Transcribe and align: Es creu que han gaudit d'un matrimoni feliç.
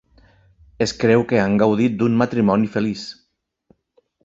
Es 0.85 0.93
creu 1.03 1.25
que 1.33 1.41
han 1.41 1.59
gaudit 1.65 1.99
d'un 1.99 2.17
matrimoni 2.23 2.73
feliç. 2.79 3.07